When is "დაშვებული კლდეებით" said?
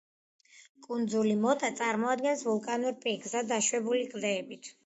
3.53-4.73